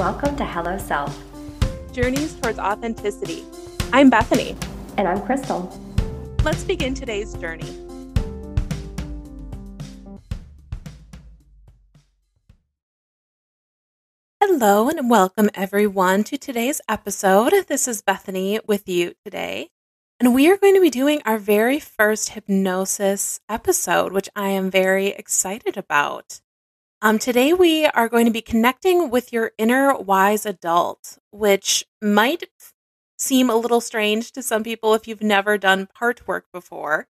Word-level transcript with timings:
Welcome 0.00 0.34
to 0.36 0.46
Hello 0.46 0.78
Self. 0.78 1.14
Journeys 1.92 2.34
towards 2.36 2.58
authenticity. 2.58 3.44
I'm 3.92 4.08
Bethany. 4.08 4.56
And 4.96 5.06
I'm 5.06 5.20
Crystal. 5.20 5.70
Let's 6.42 6.64
begin 6.64 6.94
today's 6.94 7.34
journey. 7.34 7.68
Hello 14.40 14.88
and 14.88 15.10
welcome 15.10 15.50
everyone 15.52 16.24
to 16.24 16.38
today's 16.38 16.80
episode. 16.88 17.52
This 17.68 17.86
is 17.86 18.00
Bethany 18.00 18.58
with 18.66 18.88
you 18.88 19.12
today. 19.22 19.68
And 20.18 20.34
we 20.34 20.50
are 20.50 20.56
going 20.56 20.76
to 20.76 20.80
be 20.80 20.88
doing 20.88 21.20
our 21.26 21.36
very 21.36 21.78
first 21.78 22.30
hypnosis 22.30 23.40
episode, 23.50 24.14
which 24.14 24.30
I 24.34 24.48
am 24.48 24.70
very 24.70 25.08
excited 25.08 25.76
about. 25.76 26.40
Um, 27.02 27.18
today, 27.18 27.54
we 27.54 27.86
are 27.86 28.10
going 28.10 28.26
to 28.26 28.30
be 28.30 28.42
connecting 28.42 29.08
with 29.08 29.32
your 29.32 29.52
inner 29.56 29.94
wise 29.94 30.44
adult, 30.44 31.16
which 31.30 31.86
might 32.02 32.44
seem 33.16 33.48
a 33.48 33.56
little 33.56 33.80
strange 33.80 34.32
to 34.32 34.42
some 34.42 34.62
people 34.62 34.92
if 34.92 35.08
you've 35.08 35.22
never 35.22 35.56
done 35.56 35.88
part 35.94 36.28
work 36.28 36.44
before. 36.52 37.08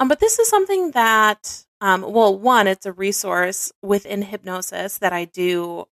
Um, 0.00 0.08
but 0.08 0.18
this 0.18 0.40
is 0.40 0.48
something 0.48 0.90
that, 0.92 1.64
um, 1.80 2.02
well, 2.02 2.36
one, 2.36 2.66
it's 2.66 2.86
a 2.86 2.92
resource 2.92 3.70
within 3.82 4.22
hypnosis 4.22 4.98
that 4.98 5.12
I 5.12 5.26
do 5.26 5.86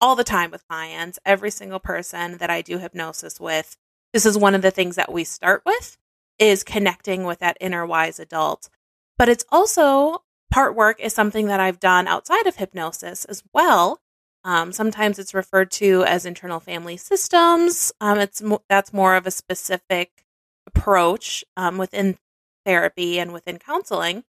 all 0.00 0.16
the 0.16 0.24
time 0.24 0.50
with 0.50 0.66
clients. 0.66 1.18
Every 1.26 1.50
single 1.50 1.80
person 1.80 2.38
that 2.38 2.48
I 2.48 2.62
do 2.62 2.78
hypnosis 2.78 3.38
with, 3.38 3.76
this 4.14 4.24
is 4.24 4.38
one 4.38 4.54
of 4.54 4.62
the 4.62 4.70
things 4.70 4.96
that 4.96 5.12
we 5.12 5.24
start 5.24 5.60
with 5.66 5.98
is 6.38 6.64
connecting 6.64 7.24
with 7.24 7.40
that 7.40 7.58
inner 7.60 7.84
wise 7.84 8.18
adult. 8.18 8.70
But 9.18 9.28
it's 9.28 9.44
also 9.50 10.22
part 10.50 10.74
work 10.74 11.00
is 11.00 11.14
something 11.14 11.46
that 11.46 11.60
I've 11.60 11.80
done 11.80 12.06
outside 12.06 12.46
of 12.46 12.56
hypnosis 12.56 13.24
as 13.24 13.42
well. 13.52 14.00
Um, 14.44 14.72
sometimes 14.72 15.18
it's 15.18 15.34
referred 15.34 15.70
to 15.72 16.04
as 16.04 16.24
internal 16.24 16.60
family 16.60 16.96
systems. 16.96 17.92
Um, 18.00 18.18
it's 18.18 18.40
mo- 18.40 18.62
that's 18.68 18.92
more 18.92 19.14
of 19.14 19.26
a 19.26 19.30
specific 19.30 20.24
approach 20.66 21.44
um, 21.56 21.78
within 21.78 22.16
therapy 22.64 23.18
and 23.18 23.32
within 23.32 23.58
counseling. 23.58 24.24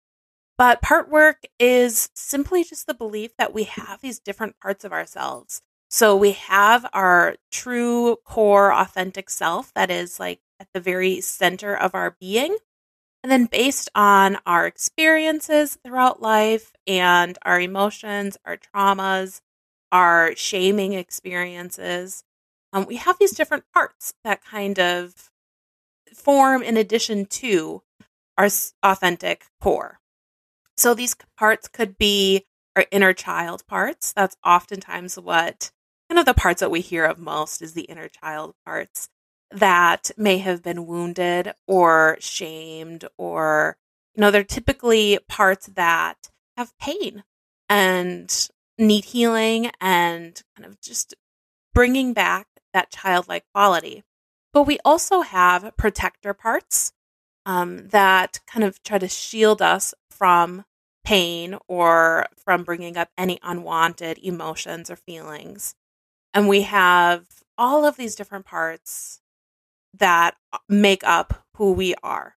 But 0.57 0.81
part 0.81 1.09
work 1.09 1.43
is 1.59 2.09
simply 2.13 2.63
just 2.63 2.87
the 2.87 2.93
belief 2.93 3.31
that 3.37 3.53
we 3.53 3.63
have 3.63 4.01
these 4.01 4.19
different 4.19 4.59
parts 4.61 4.83
of 4.83 4.91
ourselves. 4.91 5.61
So 5.89 6.15
we 6.15 6.33
have 6.33 6.87
our 6.93 7.35
true 7.51 8.17
core 8.25 8.73
authentic 8.73 9.29
self 9.29 9.73
that 9.73 9.89
is 9.89 10.19
like 10.19 10.39
at 10.59 10.67
the 10.73 10.79
very 10.79 11.19
center 11.21 11.75
of 11.75 11.95
our 11.95 12.15
being. 12.19 12.57
And 13.23 13.31
then, 13.31 13.45
based 13.45 13.89
on 13.93 14.37
our 14.47 14.65
experiences 14.65 15.77
throughout 15.83 16.21
life 16.21 16.73
and 16.87 17.37
our 17.43 17.61
emotions, 17.61 18.37
our 18.45 18.57
traumas, 18.57 19.41
our 19.91 20.35
shaming 20.35 20.93
experiences, 20.93 22.23
um, 22.73 22.85
we 22.85 22.95
have 22.95 23.17
these 23.19 23.33
different 23.33 23.65
parts 23.73 24.13
that 24.23 24.43
kind 24.43 24.79
of 24.79 25.29
form 26.15 26.63
in 26.63 26.77
addition 26.77 27.25
to 27.25 27.83
our 28.37 28.49
authentic 28.81 29.45
core. 29.61 29.99
So, 30.75 30.95
these 30.95 31.15
parts 31.37 31.67
could 31.67 31.99
be 31.99 32.45
our 32.75 32.85
inner 32.91 33.13
child 33.13 33.67
parts. 33.67 34.13
That's 34.13 34.37
oftentimes 34.43 35.19
what 35.19 35.71
kind 36.09 36.17
of 36.17 36.25
the 36.25 36.33
parts 36.33 36.61
that 36.61 36.71
we 36.71 36.81
hear 36.81 37.05
of 37.05 37.19
most 37.19 37.61
is 37.61 37.73
the 37.73 37.83
inner 37.83 38.07
child 38.07 38.55
parts 38.65 39.09
that 39.51 40.11
may 40.17 40.37
have 40.39 40.63
been 40.63 40.85
wounded 40.85 41.53
or 41.67 42.17
shamed 42.19 43.05
or 43.17 43.77
you 44.15 44.21
know 44.21 44.31
they're 44.31 44.43
typically 44.43 45.19
parts 45.27 45.67
that 45.67 46.29
have 46.57 46.77
pain 46.77 47.23
and 47.69 48.49
need 48.77 49.05
healing 49.05 49.71
and 49.79 50.41
kind 50.55 50.65
of 50.65 50.81
just 50.81 51.13
bringing 51.73 52.13
back 52.13 52.47
that 52.73 52.91
childlike 52.91 53.45
quality. 53.53 54.03
But 54.53 54.63
we 54.63 54.79
also 54.83 55.21
have 55.21 55.71
protector 55.77 56.33
parts 56.33 56.91
um, 57.45 57.87
that 57.89 58.39
kind 58.45 58.63
of 58.63 58.83
try 58.83 58.97
to 58.97 59.07
shield 59.07 59.61
us 59.61 59.93
from 60.09 60.65
pain 61.03 61.57
or 61.67 62.27
from 62.37 62.63
bringing 62.63 62.97
up 62.97 63.09
any 63.17 63.39
unwanted 63.41 64.19
emotions 64.21 64.89
or 64.89 64.95
feelings. 64.95 65.73
And 66.33 66.47
we 66.47 66.61
have 66.63 67.25
all 67.57 67.85
of 67.85 67.97
these 67.97 68.15
different 68.15 68.45
parts 68.45 69.20
that 69.97 70.35
uh, 70.53 70.59
make 70.69 71.03
up 71.03 71.45
who 71.55 71.73
we 71.73 71.95
are. 72.03 72.35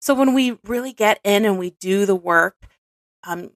So 0.00 0.14
when 0.14 0.34
we 0.34 0.58
really 0.64 0.92
get 0.92 1.20
in 1.24 1.44
and 1.44 1.58
we 1.58 1.70
do 1.80 2.06
the 2.06 2.16
work, 2.16 2.56
um, 3.24 3.50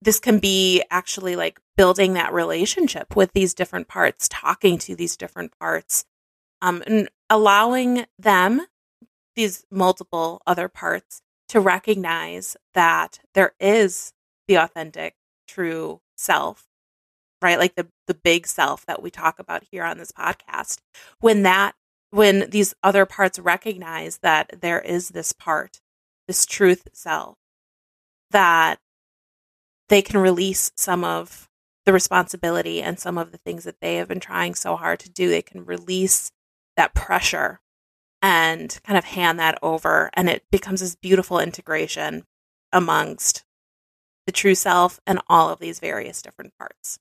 this 0.00 0.18
can 0.18 0.38
be 0.38 0.82
actually 0.90 1.36
like 1.36 1.60
building 1.76 2.14
that 2.14 2.32
relationship 2.32 3.16
with 3.16 3.32
these 3.32 3.54
different 3.54 3.88
parts, 3.88 4.28
talking 4.28 4.78
to 4.78 4.94
these 4.94 5.16
different 5.16 5.52
parts, 5.58 6.04
um, 6.62 6.82
and 6.86 7.08
allowing 7.28 8.06
them, 8.18 8.66
these 9.36 9.64
multiple 9.70 10.40
other 10.46 10.68
parts, 10.68 11.20
to 11.48 11.60
recognize 11.60 12.56
that 12.74 13.20
there 13.34 13.54
is 13.60 14.12
the 14.48 14.56
authentic, 14.56 15.14
true 15.48 16.00
self, 16.16 16.66
right? 17.42 17.58
Like 17.58 17.74
the 17.74 17.88
the 18.06 18.14
big 18.14 18.46
self 18.46 18.86
that 18.86 19.02
we 19.02 19.10
talk 19.10 19.38
about 19.38 19.64
here 19.70 19.84
on 19.84 19.98
this 19.98 20.12
podcast. 20.12 20.78
When 21.20 21.42
that 21.42 21.74
when 22.14 22.48
these 22.48 22.74
other 22.80 23.04
parts 23.04 23.40
recognize 23.40 24.18
that 24.18 24.60
there 24.60 24.80
is 24.80 25.08
this 25.08 25.32
part, 25.32 25.80
this 26.28 26.46
truth 26.46 26.86
self, 26.92 27.36
that 28.30 28.78
they 29.88 30.00
can 30.00 30.20
release 30.20 30.70
some 30.76 31.02
of 31.02 31.48
the 31.84 31.92
responsibility 31.92 32.80
and 32.80 33.00
some 33.00 33.18
of 33.18 33.32
the 33.32 33.38
things 33.38 33.64
that 33.64 33.80
they 33.80 33.96
have 33.96 34.06
been 34.06 34.20
trying 34.20 34.54
so 34.54 34.76
hard 34.76 35.00
to 35.00 35.10
do. 35.10 35.28
They 35.28 35.42
can 35.42 35.64
release 35.64 36.30
that 36.76 36.94
pressure 36.94 37.58
and 38.22 38.78
kind 38.84 38.96
of 38.96 39.04
hand 39.04 39.40
that 39.40 39.58
over. 39.60 40.08
And 40.14 40.30
it 40.30 40.44
becomes 40.52 40.82
this 40.82 40.94
beautiful 40.94 41.40
integration 41.40 42.22
amongst 42.72 43.44
the 44.26 44.32
true 44.32 44.54
self 44.54 45.00
and 45.04 45.20
all 45.28 45.50
of 45.50 45.58
these 45.58 45.80
various 45.80 46.22
different 46.22 46.56
parts. 46.56 47.00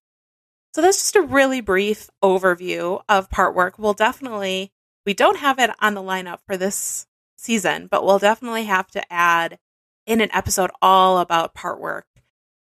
So 0.73 0.81
that's 0.81 0.97
just 0.97 1.15
a 1.15 1.21
really 1.21 1.61
brief 1.61 2.09
overview 2.23 3.03
of 3.07 3.29
part 3.29 3.53
work. 3.53 3.77
We'll 3.77 3.93
definitely 3.93 4.72
we 5.05 5.13
don't 5.13 5.37
have 5.37 5.59
it 5.59 5.71
on 5.79 5.93
the 5.93 6.01
lineup 6.01 6.39
for 6.45 6.57
this 6.57 7.07
season, 7.37 7.87
but 7.87 8.05
we'll 8.05 8.19
definitely 8.19 8.65
have 8.65 8.87
to 8.91 9.13
add 9.13 9.59
in 10.05 10.21
an 10.21 10.29
episode 10.33 10.71
all 10.81 11.19
about 11.19 11.53
part 11.53 11.79
work 11.79 12.07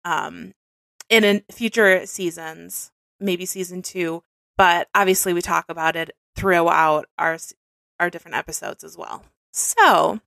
um, 0.04 0.54
in 1.08 1.24
an 1.24 1.42
future 1.50 2.06
seasons, 2.06 2.90
maybe 3.20 3.46
season 3.46 3.82
two. 3.82 4.22
But 4.56 4.88
obviously, 4.94 5.32
we 5.32 5.42
talk 5.42 5.66
about 5.68 5.96
it 5.96 6.10
throughout 6.34 7.06
our 7.18 7.38
our 8.00 8.10
different 8.10 8.36
episodes 8.36 8.84
as 8.84 8.96
well. 8.96 9.24
So, 9.52 10.20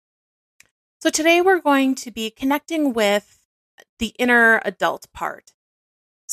so 1.00 1.10
today 1.10 1.42
we're 1.42 1.62
going 1.62 1.96
to 1.96 2.12
be 2.12 2.30
connecting 2.30 2.94
with 2.94 3.40
the 4.00 4.14
inner 4.20 4.62
adult 4.66 5.08
part. 5.14 5.54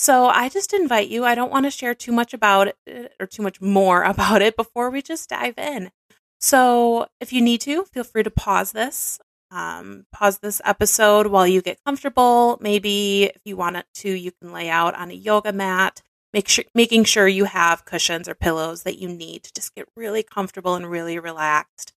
So 0.00 0.28
I 0.28 0.48
just 0.48 0.72
invite 0.72 1.08
you, 1.08 1.24
I 1.24 1.34
don't 1.34 1.50
want 1.50 1.66
to 1.66 1.72
share 1.72 1.92
too 1.92 2.12
much 2.12 2.32
about 2.32 2.72
it 2.86 3.12
or 3.18 3.26
too 3.26 3.42
much 3.42 3.60
more 3.60 4.02
about 4.04 4.40
it 4.42 4.56
before 4.56 4.90
we 4.90 5.02
just 5.02 5.28
dive 5.28 5.58
in. 5.58 5.90
So 6.38 7.08
if 7.20 7.32
you 7.32 7.42
need 7.42 7.60
to, 7.62 7.82
feel 7.84 8.04
free 8.04 8.22
to 8.22 8.30
pause 8.30 8.70
this. 8.70 9.18
Um, 9.50 10.06
pause 10.12 10.38
this 10.38 10.60
episode 10.64 11.26
while 11.26 11.48
you 11.48 11.62
get 11.62 11.82
comfortable. 11.84 12.58
Maybe 12.60 13.24
if 13.24 13.40
you 13.44 13.56
want 13.56 13.76
it 13.76 13.86
to, 13.94 14.10
you 14.10 14.30
can 14.30 14.52
lay 14.52 14.70
out 14.70 14.94
on 14.94 15.10
a 15.10 15.14
yoga 15.14 15.52
mat. 15.52 16.00
Make 16.32 16.46
sure 16.46 16.64
making 16.74 17.04
sure 17.04 17.26
you 17.26 17.46
have 17.46 17.84
cushions 17.84 18.28
or 18.28 18.34
pillows 18.36 18.84
that 18.84 18.98
you 18.98 19.08
need 19.08 19.42
to 19.44 19.52
just 19.52 19.74
get 19.74 19.88
really 19.96 20.22
comfortable 20.22 20.76
and 20.76 20.88
really 20.88 21.18
relaxed. 21.18 21.92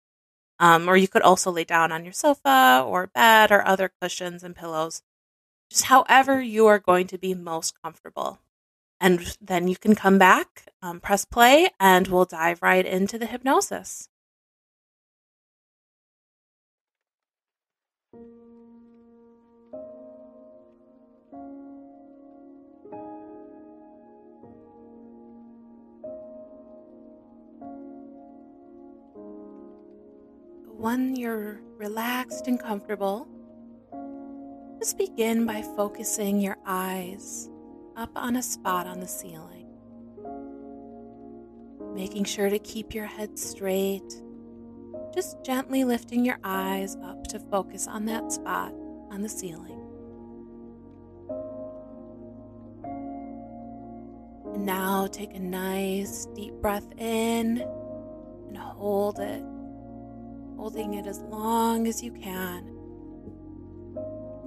Um, 0.58 0.88
or 0.88 0.96
you 0.96 1.06
could 1.06 1.22
also 1.22 1.52
lay 1.52 1.64
down 1.64 1.92
on 1.92 2.02
your 2.02 2.14
sofa 2.14 2.82
or 2.84 3.08
bed 3.14 3.52
or 3.52 3.64
other 3.64 3.92
cushions 4.00 4.42
and 4.42 4.56
pillows 4.56 5.02
just 5.72 5.84
however 5.84 6.40
you 6.40 6.66
are 6.66 6.78
going 6.78 7.06
to 7.06 7.16
be 7.16 7.32
most 7.34 7.80
comfortable. 7.82 8.38
And 9.00 9.36
then 9.40 9.68
you 9.68 9.76
can 9.76 9.94
come 9.94 10.18
back, 10.18 10.66
um, 10.82 11.00
press 11.00 11.24
play, 11.24 11.70
and 11.80 12.06
we'll 12.06 12.26
dive 12.26 12.62
right 12.62 12.84
into 12.84 13.18
the 13.18 13.26
hypnosis. 13.26 14.08
When 30.76 31.16
you're 31.16 31.60
relaxed 31.78 32.46
and 32.46 32.60
comfortable, 32.60 33.26
just 34.82 34.98
begin 34.98 35.46
by 35.46 35.62
focusing 35.62 36.40
your 36.40 36.56
eyes 36.66 37.48
up 37.96 38.10
on 38.16 38.34
a 38.34 38.42
spot 38.42 38.84
on 38.84 38.98
the 38.98 39.06
ceiling. 39.06 39.68
Making 41.94 42.24
sure 42.24 42.50
to 42.50 42.58
keep 42.58 42.92
your 42.92 43.06
head 43.06 43.38
straight. 43.38 44.20
Just 45.14 45.36
gently 45.44 45.84
lifting 45.84 46.24
your 46.24 46.38
eyes 46.42 46.96
up 46.96 47.28
to 47.28 47.38
focus 47.38 47.86
on 47.86 48.06
that 48.06 48.32
spot 48.32 48.74
on 49.08 49.22
the 49.22 49.28
ceiling. 49.28 49.78
And 54.52 54.66
now 54.66 55.06
take 55.06 55.32
a 55.36 55.38
nice 55.38 56.26
deep 56.34 56.54
breath 56.54 56.90
in 56.98 57.64
and 58.48 58.58
hold 58.58 59.20
it, 59.20 59.44
holding 60.56 60.94
it 60.94 61.06
as 61.06 61.20
long 61.20 61.86
as 61.86 62.02
you 62.02 62.10
can 62.10 62.71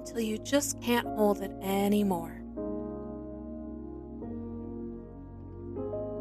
until 0.06 0.20
you 0.20 0.38
just 0.38 0.80
can't 0.80 1.06
hold 1.16 1.42
it 1.42 1.50
anymore. 1.62 2.40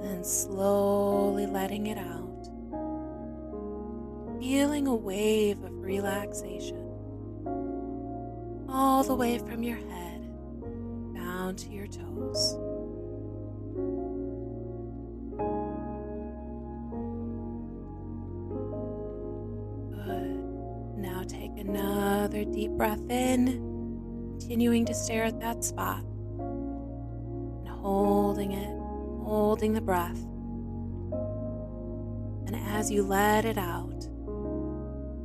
Then 0.01 0.23
slowly 0.23 1.45
letting 1.45 1.85
it 1.87 1.99
out, 1.99 2.47
feeling 4.39 4.87
a 4.87 4.95
wave 4.95 5.63
of 5.63 5.83
relaxation 5.83 6.81
all 8.67 9.03
the 9.03 9.13
way 9.13 9.37
from 9.37 9.61
your 9.61 9.77
head 9.77 10.21
down 11.13 11.55
to 11.55 11.69
your 11.69 11.85
toes. 11.85 12.55
Good. 19.91 20.97
Now 20.97 21.23
take 21.27 21.51
another 21.59 22.45
deep 22.45 22.71
breath 22.71 23.07
in, 23.11 23.74
continuing 24.45 24.85
to 24.85 24.93
stare 24.93 25.23
at 25.23 25.39
that 25.39 25.63
spot 25.63 26.03
and 26.37 27.67
holding 27.67 28.51
it, 28.51 28.69
holding 29.25 29.73
the 29.73 29.81
breath. 29.81 30.21
And 32.45 32.55
as 32.55 32.91
you 32.91 33.01
let 33.01 33.45
it 33.45 33.57
out, 33.57 34.07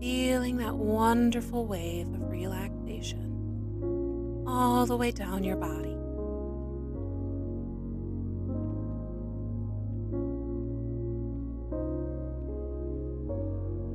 feeling 0.00 0.56
that 0.56 0.74
wonderful 0.74 1.66
wave 1.66 2.06
of 2.14 2.30
relaxation 2.30 4.42
all 4.46 4.86
the 4.86 4.96
way 4.96 5.10
down 5.10 5.44
your 5.44 5.56
body. 5.56 5.92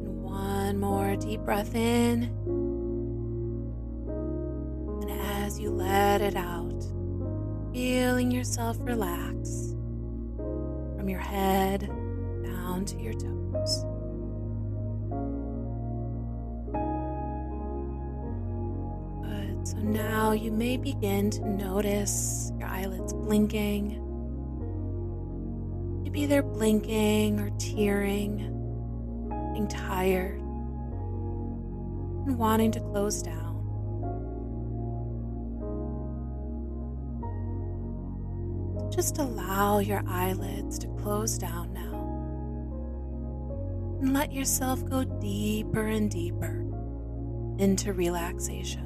And 0.06 0.22
one 0.22 0.80
more 0.80 1.16
deep 1.16 1.40
breath 1.40 1.74
in. 1.74 2.45
It 6.36 6.40
out, 6.40 6.84
feeling 7.74 8.32
yourself 8.32 8.78
relax 8.82 9.76
from 10.98 11.08
your 11.10 11.20
head 11.20 11.82
down 12.44 12.86
to 12.86 12.98
your 13.00 13.14
toes. 13.14 13.86
So 19.66 19.78
now 19.78 20.32
you 20.32 20.52
may 20.52 20.78
begin 20.78 21.32
to 21.32 21.50
notice 21.50 22.52
your 22.60 22.68
eyelids 22.68 23.14
blinking. 23.14 24.00
Maybe 26.04 26.28
they're 26.28 26.44
blinking 26.44 27.40
or 27.40 27.50
tearing, 27.58 28.38
being 29.54 29.68
tired, 29.68 30.40
and 32.28 32.38
wanting 32.38 32.72
to 32.74 32.80
close 32.80 33.24
down. 33.24 33.45
Just 38.96 39.18
allow 39.18 39.80
your 39.80 40.02
eyelids 40.08 40.80
to 40.80 40.88
close 40.88 41.38
down 41.38 41.74
now. 41.74 41.82
And 44.00 44.14
let 44.14 44.32
yourself 44.32 44.90
go 44.90 45.04
deeper 45.04 45.86
and 45.86 46.10
deeper 46.10 46.66
into 47.60 47.92
relaxation. 47.92 48.84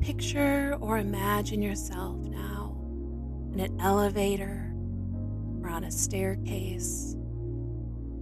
Picture 0.00 0.76
or 0.80 0.98
imagine 0.98 1.62
yourself 1.62 2.16
now 2.16 2.76
in 3.52 3.60
an 3.60 3.80
elevator 3.80 4.74
or 5.62 5.68
on 5.68 5.84
a 5.84 5.92
staircase 5.92 7.14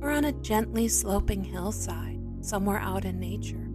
or 0.00 0.11
on 0.11 0.25
a 0.25 0.32
gently 0.32 0.88
sloping 0.88 1.44
hillside 1.44 2.20
somewhere 2.41 2.79
out 2.79 3.05
in 3.05 3.20
nature, 3.20 3.69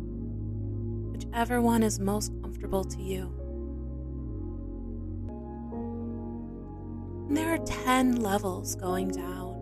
whichever 1.11 1.61
one 1.61 1.83
is 1.83 1.99
most 1.99 2.31
comfortable 2.41 2.83
to 2.83 3.01
you. 3.01 3.31
And 7.27 7.37
there 7.37 7.53
are 7.53 7.65
10 7.65 8.17
levels 8.17 8.75
going 8.75 9.09
down. 9.09 9.53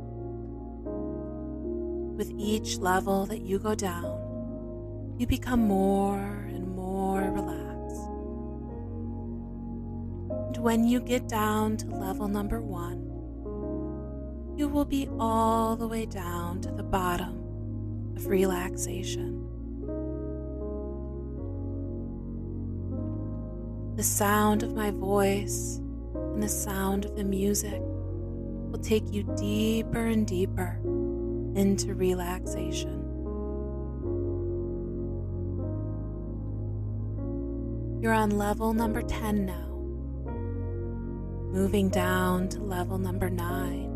With 2.18 2.32
each 2.38 2.78
level 2.78 3.26
that 3.26 3.42
you 3.42 3.60
go 3.60 3.76
down, 3.76 5.16
you 5.18 5.28
become 5.28 5.68
more 5.68 6.20
and 6.50 6.68
more 6.76 7.22
relaxed 7.22 7.74
And 10.54 10.64
when 10.64 10.88
you 10.88 11.00
get 11.00 11.28
down 11.28 11.78
to 11.78 11.88
level 11.88 12.28
number 12.28 12.62
one, 12.62 13.03
you 14.56 14.68
will 14.68 14.86
be 14.86 15.10
all 15.20 15.76
the 15.76 15.88
way 15.88 16.06
down 16.06 16.62
to 16.62 16.72
the 16.72 16.84
bottom 16.84 18.14
of 18.16 18.28
relaxation. 18.28 19.40
The 23.96 24.04
sound 24.04 24.64
of 24.64 24.76
my 24.76 24.92
voice 24.92 25.80
and 26.16 26.42
the 26.42 26.50
sound 26.50 27.06
of 27.06 27.16
the 27.16 27.24
music 27.24 27.82
will 27.82 28.80
take 28.82 29.12
you 29.12 29.24
deeper 29.38 30.06
and 30.06 30.26
deeper 30.26 30.80
into 31.56 31.94
relaxation. 31.94 33.00
You're 38.02 38.14
on 38.14 38.32
level 38.32 38.74
number 38.74 39.02
10 39.02 39.46
now, 39.46 39.70
moving 41.52 41.90
down 41.90 42.50
to 42.50 42.62
level 42.62 42.98
number 42.98 43.30
9. 43.30 43.93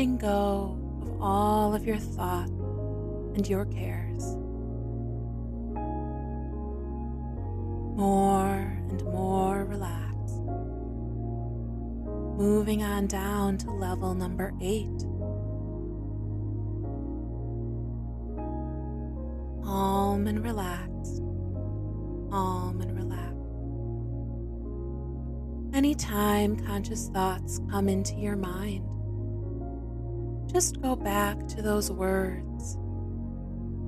Letting 0.00 0.16
go 0.16 0.78
of 1.02 1.20
all 1.20 1.74
of 1.74 1.84
your 1.84 1.98
thoughts 1.98 2.50
and 3.36 3.46
your 3.46 3.66
cares. 3.66 4.34
More 7.98 8.78
and 8.88 9.04
more 9.04 9.66
relaxed, 9.66 10.40
moving 12.38 12.82
on 12.82 13.08
down 13.08 13.58
to 13.58 13.70
level 13.70 14.14
number 14.14 14.54
eight. 14.62 14.88
calm 19.62 20.26
and 20.26 20.42
relaxed, 20.42 21.18
calm 22.30 22.80
and 22.80 22.96
relaxed. 22.96 23.36
Anytime 25.76 26.56
conscious 26.56 27.08
thoughts 27.10 27.60
come 27.70 27.88
into 27.90 28.14
your 28.14 28.36
mind, 28.36 28.89
just 30.52 30.80
go 30.80 30.96
back 30.96 31.46
to 31.48 31.62
those 31.62 31.90
words 31.90 32.76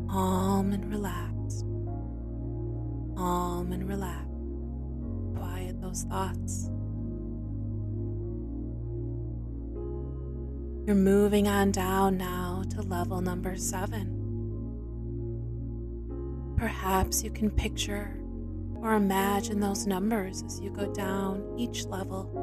calm 0.08 0.72
and 0.72 0.90
relaxed, 0.90 1.64
calm 3.16 3.72
and 3.72 3.88
relaxed. 3.88 4.28
Quiet 5.34 5.80
those 5.80 6.02
thoughts. 6.02 6.68
You're 10.86 10.96
moving 10.96 11.48
on 11.48 11.70
down 11.70 12.18
now 12.18 12.64
to 12.70 12.82
level 12.82 13.22
number 13.22 13.56
seven. 13.56 14.18
Perhaps 16.58 17.24
you 17.24 17.30
can 17.30 17.50
picture 17.50 18.18
or 18.74 18.94
imagine 18.94 19.60
those 19.60 19.86
numbers 19.86 20.42
as 20.42 20.60
you 20.60 20.70
go 20.70 20.92
down 20.92 21.54
each 21.56 21.86
level. 21.86 22.41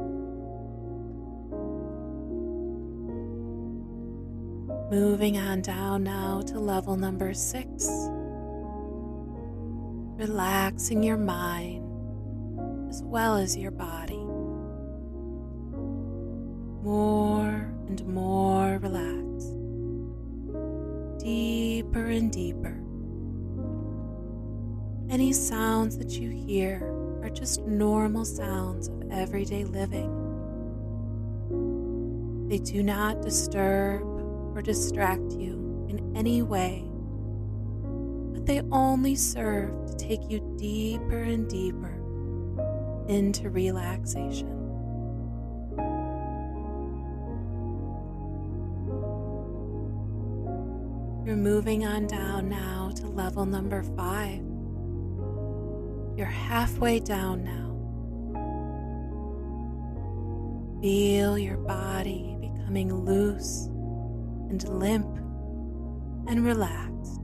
Moving 4.92 5.38
on 5.38 5.62
down 5.62 6.04
now 6.04 6.42
to 6.48 6.60
level 6.60 6.96
number 6.96 7.32
six. 7.36 7.88
Relaxing 10.18 11.04
your 11.04 11.16
mind 11.16 11.86
as 12.90 13.04
well 13.04 13.36
as 13.36 13.56
your 13.56 13.70
body. 13.70 14.18
More 16.82 17.72
and 17.88 18.04
more 18.08 18.80
relaxed. 18.80 19.54
Deeper 21.24 22.06
and 22.08 22.32
deeper. 22.32 22.76
Any 25.12 25.34
sounds 25.34 26.00
that 26.00 26.14
you 26.14 26.32
hear 26.32 26.82
are 27.22 27.30
just 27.30 27.62
normal 27.62 28.26
sounds 28.26 28.88
of 28.88 29.04
everyday 29.12 29.66
living. 29.66 30.16
They 32.50 32.58
do 32.58 32.82
not 32.82 33.22
disturb 33.22 34.19
or 34.56 34.62
distract 34.62 35.32
you 35.34 35.86
in 35.90 36.16
any 36.16 36.42
way, 36.42 36.86
but 38.34 38.46
they 38.46 38.62
only 38.72 39.16
serve 39.16 39.86
to 39.88 39.96
take 39.98 40.22
you 40.30 40.40
deeper 40.58 41.20
and 41.20 41.50
deeper 41.50 41.96
into 43.08 43.50
relaxation. 43.50 44.48
You're 51.26 51.38
moving 51.38 51.86
on 51.86 52.08
down 52.08 52.50
now 52.50 52.92
to 52.96 53.08
level 53.08 53.46
number 53.46 53.84
five. 53.84 54.42
You're 56.18 56.26
halfway 56.26 57.00
down 57.00 57.44
now. 57.44 57.70
Feel 60.82 61.38
your 61.38 61.58
body 61.58 62.36
becoming 62.40 62.94
loose 63.06 63.70
and 64.50 64.68
limp 64.68 65.18
and 66.28 66.46
relaxed, 66.46 67.22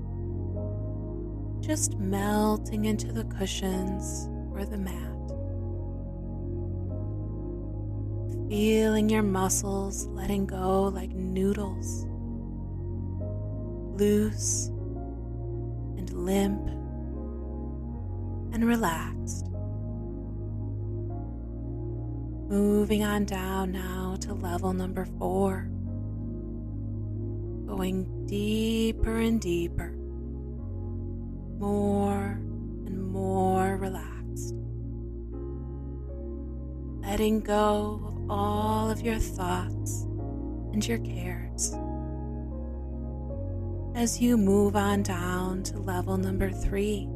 just 1.60 1.98
melting 1.98 2.86
into 2.86 3.12
the 3.12 3.25
cushions 3.25 4.29
or 4.53 4.65
the 4.65 4.77
mat. 4.77 5.12
Feeling 8.50 9.10
your 9.10 9.24
muscles 9.24 10.05
letting 10.08 10.46
go 10.46 10.84
like 10.84 11.10
noodles, 11.12 12.05
loose 14.00 14.67
and 15.98 16.10
limp 16.13 16.67
and 18.53 18.65
relaxed. 18.65 19.48
Moving 22.48 23.03
on 23.03 23.25
down 23.25 23.72
now 23.72 24.15
to 24.22 24.34
level 24.36 24.72
number 24.72 25.05
four. 25.17 25.67
Going 27.65 28.25
deeper 28.27 29.17
and 29.17 29.41
deeper. 29.41 29.91
More 31.60 32.39
and 32.86 33.01
more 33.12 33.77
relaxed. 33.77 34.53
Letting 37.01 37.41
go 37.41 38.01
of 38.05 38.29
all 38.29 38.89
of 38.89 39.01
your 39.01 39.19
thoughts 39.19 40.03
and 40.74 40.86
your 40.86 41.00
cares. 41.00 41.75
As 43.95 44.22
you 44.22 44.38
move 44.38 44.75
on 44.75 45.03
down 45.03 45.63
to 45.63 45.77
level 45.77 46.17
number 46.17 46.51
three. 46.51 47.07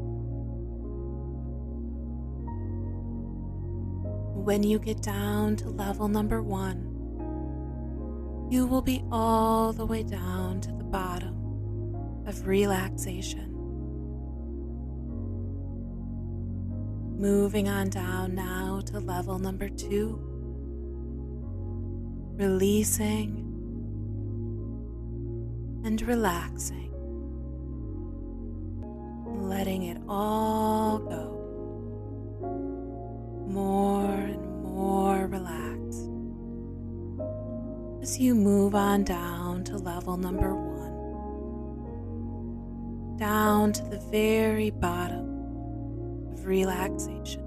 When 4.34 4.63
you 4.63 4.79
get 4.79 5.01
down 5.01 5.58
to 5.58 5.70
level 5.70 6.08
number 6.08 6.41
one, 6.41 6.88
you 8.50 8.65
will 8.65 8.82
be 8.82 9.03
all 9.12 9.72
the 9.72 9.86
way 9.86 10.01
down 10.01 10.60
to 10.62 10.72
the 10.72 10.84
bottom 10.84 11.36
of 12.25 12.48
relaxation. 12.48 13.46
Moving 17.18 17.70
on 17.70 17.89
down 17.89 18.34
now 18.34 18.82
to 18.88 19.00
level 19.00 19.38
number 19.38 19.70
two, 19.70 20.20
releasing 22.38 23.46
and 25.84 26.01
relaxing, 26.01 26.91
letting 29.25 29.84
it 29.84 30.01
all 30.08 30.98
go. 31.00 31.36
More 33.48 34.06
and 34.06 34.63
more 34.63 35.27
relaxed 35.27 35.79
as 38.01 38.18
you 38.18 38.34
move 38.34 38.74
on 38.75 39.03
down 39.03 39.63
to 39.65 39.77
level 39.77 40.15
number 40.18 40.56
one, 40.56 40.89
down 43.18 43.74
to 43.74 43.84
the 43.84 44.00
very 44.12 44.72
bottom 44.72 45.27
of 46.34 46.46
relaxation. 46.46 47.44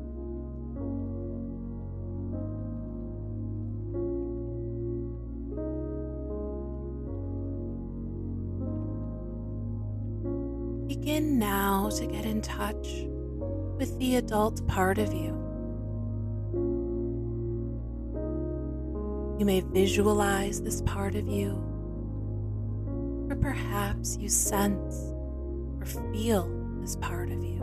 Begin 10.86 11.38
now 11.38 11.88
to 11.96 12.06
get 12.06 12.26
in 12.26 12.42
touch 12.42 13.06
with 13.78 13.98
the 13.98 14.16
adult 14.16 14.66
part 14.68 14.98
of 14.98 15.12
you. 15.14 15.51
You 19.42 19.46
may 19.46 19.60
visualize 19.60 20.62
this 20.62 20.82
part 20.82 21.16
of 21.16 21.26
you, 21.26 21.60
or 23.28 23.34
perhaps 23.34 24.16
you 24.16 24.28
sense 24.28 24.94
or 25.80 25.84
feel 26.12 26.48
this 26.80 26.94
part 26.94 27.28
of 27.28 27.42
you. 27.42 27.58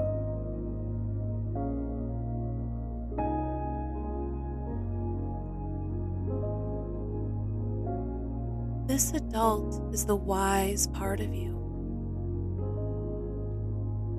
This 8.86 9.14
adult 9.14 9.94
is 9.94 10.06
the 10.06 10.18
wise 10.18 10.88
part 10.88 11.22
of 11.22 11.34
you. 11.34 11.56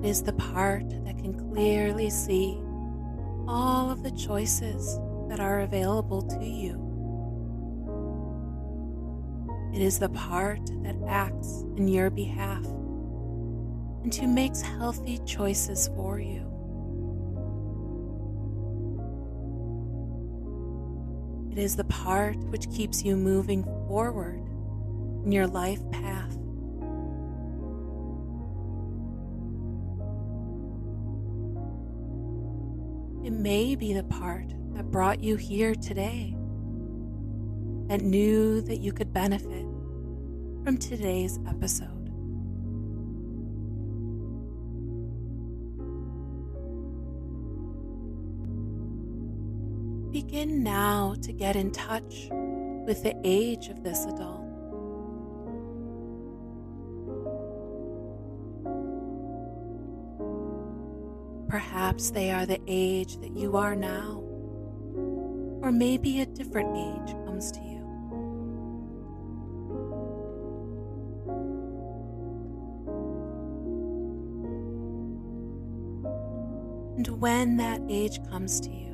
It 0.03 0.09
is 0.09 0.23
the 0.23 0.33
part 0.33 0.89
that 1.05 1.19
can 1.19 1.35
clearly 1.51 2.09
see 2.09 2.57
all 3.47 3.91
of 3.91 4.01
the 4.01 4.09
choices 4.09 4.99
that 5.29 5.39
are 5.39 5.59
available 5.59 6.23
to 6.23 6.43
you. 6.43 6.80
It 9.73 9.81
is 9.81 9.99
the 9.99 10.09
part 10.09 10.59
that 10.83 10.95
acts 11.07 11.61
in 11.77 11.87
your 11.87 12.09
behalf 12.09 12.65
and 14.03 14.13
who 14.13 14.27
makes 14.27 14.61
healthy 14.61 15.19
choices 15.25 15.89
for 15.95 16.19
you. 16.19 16.47
It 21.51 21.57
is 21.57 21.75
the 21.75 21.85
part 21.85 22.37
which 22.49 22.69
keeps 22.69 23.03
you 23.03 23.15
moving 23.15 23.63
forward 23.87 24.45
in 25.25 25.31
your 25.31 25.47
life 25.47 25.79
path. 25.91 26.31
It 33.23 33.31
may 33.31 33.75
be 33.75 33.93
the 33.93 34.03
part 34.03 34.53
that 34.73 34.91
brought 34.91 35.21
you 35.21 35.35
here 35.37 35.75
today 35.75 36.35
that 37.91 38.03
knew 38.03 38.61
that 38.61 38.77
you 38.77 38.93
could 38.93 39.11
benefit 39.11 39.65
from 40.63 40.77
today's 40.77 41.37
episode. 41.45 42.05
Begin 50.09 50.63
now 50.63 51.15
to 51.21 51.33
get 51.33 51.57
in 51.57 51.69
touch 51.71 52.29
with 52.31 53.03
the 53.03 53.13
age 53.25 53.67
of 53.67 53.83
this 53.83 54.05
adult. 54.05 54.47
Perhaps 61.49 62.11
they 62.11 62.31
are 62.31 62.45
the 62.45 62.61
age 62.67 63.17
that 63.17 63.35
you 63.35 63.57
are 63.57 63.75
now, 63.75 64.23
or 65.61 65.73
maybe 65.73 66.21
a 66.21 66.25
different 66.25 66.73
age 66.77 67.13
comes 67.25 67.51
to 67.51 67.59
you. 67.59 67.70
And 77.01 77.19
when 77.19 77.57
that 77.57 77.81
age 77.89 78.19
comes 78.29 78.59
to 78.59 78.69
you, 78.69 78.93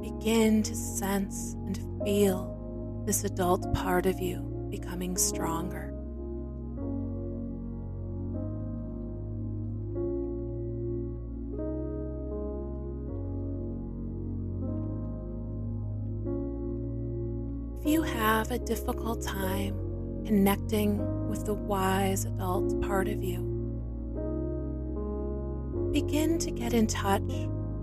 begin 0.00 0.62
to 0.62 0.72
sense 0.72 1.54
and 1.66 1.76
feel 2.04 3.02
this 3.06 3.24
adult 3.24 3.74
part 3.74 4.06
of 4.06 4.20
you 4.20 4.68
becoming 4.70 5.16
stronger. 5.16 5.92
If 17.80 17.86
you 17.90 18.02
have 18.02 18.52
a 18.52 18.60
difficult 18.60 19.22
time 19.22 19.74
connecting 20.24 21.28
with 21.28 21.46
the 21.46 21.54
wise 21.54 22.26
adult 22.26 22.80
part 22.82 23.08
of 23.08 23.24
you, 23.24 23.49
begin 25.92 26.38
to 26.38 26.50
get 26.50 26.72
in 26.72 26.86
touch 26.86 27.22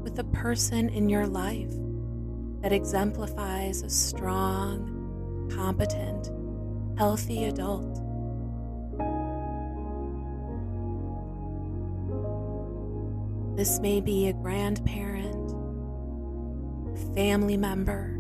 with 0.02 0.16
the 0.16 0.24
person 0.26 0.90
in 0.90 1.10
your 1.10 1.28
life 1.28 1.72
that 2.62 2.72
exemplifies 2.72 3.82
a 3.82 3.90
strong, 3.90 5.50
competent, 5.54 6.32
healthy 6.98 7.46
adult. 7.46 8.02
This 13.58 13.80
may 13.80 14.00
be 14.00 14.28
a 14.28 14.34
grandparent, 14.34 15.52
a 16.94 17.14
family 17.14 17.58
member, 17.58 18.20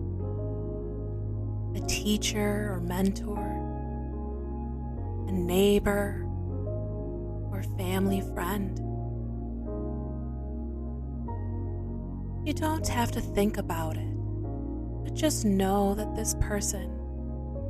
a 1.76 1.80
teacher 1.88 2.74
or 2.74 2.82
mentor, 2.82 3.38
a 5.28 5.32
neighbor, 5.32 6.26
or 7.52 7.64
family 7.78 8.22
friend. 8.34 8.80
You 12.48 12.54
don't 12.54 12.88
have 12.88 13.12
to 13.12 13.20
think 13.20 13.58
about 13.58 13.98
it, 13.98 14.16
but 15.04 15.14
just 15.14 15.44
know 15.44 15.94
that 15.96 16.16
this 16.16 16.34
person 16.40 16.90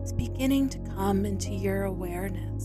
is 0.04 0.14
beginning 0.14 0.70
to 0.70 0.78
come 0.94 1.26
into 1.26 1.52
your 1.52 1.86
awareness. 1.86 2.64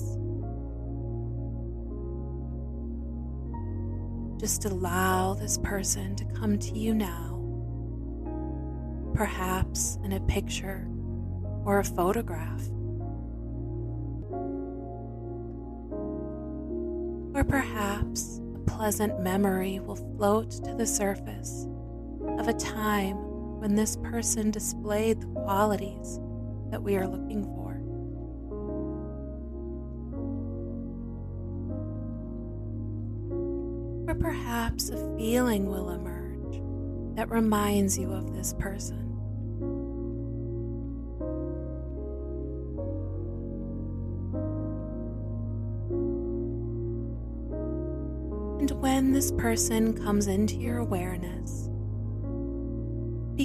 Just 4.39 4.67
allow 4.67 5.33
this 5.33 5.57
person 5.57 6.15
to 6.17 6.27
come 6.39 6.59
to 6.59 6.79
you 6.79 6.93
now, 6.93 7.41
perhaps 9.15 9.97
in 10.05 10.13
a 10.13 10.21
picture 10.21 10.87
or 11.65 11.79
a 11.79 11.85
photograph. 11.85 12.61
Or 17.35 17.43
perhaps 17.43 18.43
a 18.55 18.59
pleasant 18.67 19.19
memory 19.21 19.81
will 19.81 19.97
float 19.97 20.51
to 20.51 20.75
the 20.75 20.87
surface 20.87 21.69
of 22.39 22.49
a 22.49 22.53
time 22.53 23.17
when 23.61 23.75
this 23.75 23.97
person 23.97 24.51
displayed 24.51 25.21
the 25.21 25.27
qualities 25.27 26.19
that 26.71 26.83
we 26.83 26.97
are 26.97 27.07
looking 27.07 27.45
for. 27.45 27.79
Or 34.11 34.15
perhaps 34.15 34.91
a 34.91 35.17
feeling 35.17 35.67
will 35.67 35.91
emerge 35.91 36.61
that 37.17 37.31
reminds 37.31 37.99
you 37.99 38.13
of 38.13 38.35
this 38.35 38.55
person. 38.59 38.99
And 48.61 48.71
when 48.81 49.13
this 49.13 49.31
person 49.33 49.93
comes 49.93 50.27
into 50.27 50.57
your 50.57 50.79
awareness, 50.79 51.69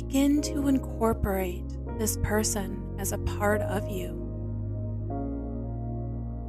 begin 0.01 0.43
to 0.43 0.67
incorporate 0.67 1.65
this 1.97 2.17
person 2.21 2.95
as 2.99 3.13
a 3.13 3.17
part 3.17 3.61
of 3.61 3.89
you, 3.89 4.09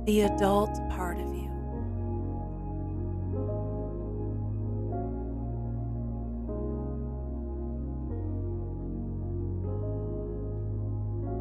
the 0.05 0.21
adult 0.21 0.75
part 0.91 1.17
of 1.17 1.35
you. 1.35 1.49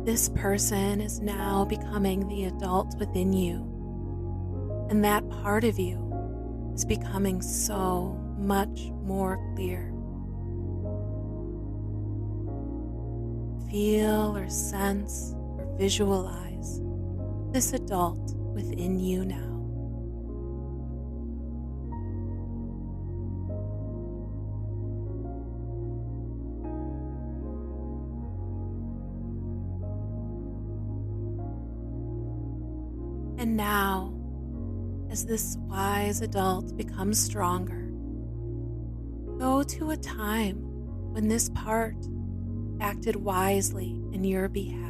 This 0.06 0.30
person 0.30 1.02
is 1.02 1.20
now 1.20 1.66
becoming 1.66 2.26
the 2.30 2.46
adult 2.46 2.98
within 2.98 3.34
you, 3.34 3.58
and 4.90 5.04
that 5.04 5.30
part 5.30 5.66
of 5.66 5.78
you 5.78 6.72
is 6.74 6.86
becoming 6.86 7.42
so 7.42 8.18
much 8.38 8.92
more 9.04 9.38
clear. 9.58 9.97
Feel 13.70 14.38
or 14.38 14.50
sense 14.50 15.34
or 15.36 15.76
visualize 15.78 16.82
this 17.52 17.74
adult 17.74 18.34
within 18.54 18.98
you 18.98 19.26
now. 19.26 19.48
And 33.38 33.56
now, 33.56 34.14
as 35.12 35.26
this 35.26 35.58
wise 35.60 36.22
adult 36.22 36.76
becomes 36.78 37.20
stronger, 37.20 37.92
go 39.38 39.62
to 39.62 39.92
a 39.92 39.98
time 39.98 40.58
when 41.12 41.28
this 41.28 41.50
part 41.50 41.96
acted 42.80 43.16
wisely 43.16 44.00
in 44.12 44.24
your 44.24 44.48
behalf. 44.50 44.84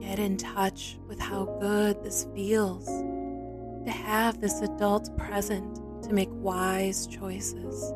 Get 0.00 0.18
in 0.18 0.36
touch 0.36 0.98
with 1.08 1.18
how 1.18 1.46
good 1.60 2.02
this 2.04 2.26
feels 2.34 2.86
to 2.86 3.90
have 3.90 4.40
this 4.40 4.60
adult 4.60 5.16
present 5.18 5.80
to 6.04 6.12
make 6.12 6.28
wise 6.30 7.06
choices. 7.06 7.92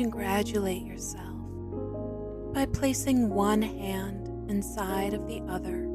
Congratulate 0.00 0.82
yourself 0.82 1.36
by 2.54 2.64
placing 2.72 3.28
one 3.28 3.60
hand 3.60 4.28
inside 4.50 5.12
of 5.12 5.26
the 5.26 5.42
other 5.42 5.86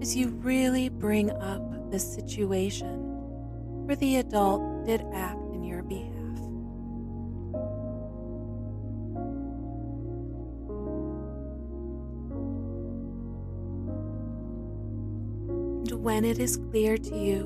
as 0.00 0.16
you 0.16 0.28
really 0.42 0.88
bring 0.88 1.30
up 1.32 1.90
this 1.90 2.14
situation 2.14 2.96
where 3.84 3.96
the 3.96 4.16
adult 4.16 4.86
did 4.86 5.04
act 5.12 5.38
in 5.52 5.62
your 5.62 5.82
behalf. 5.82 6.14
And 15.90 16.02
when 16.02 16.24
it 16.24 16.38
is 16.38 16.56
clear 16.70 16.96
to 16.96 17.14
you, 17.18 17.42